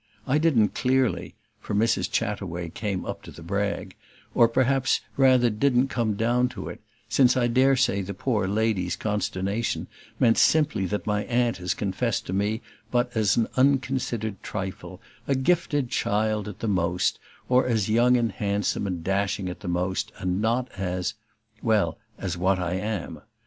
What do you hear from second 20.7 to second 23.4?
as well, as what I am.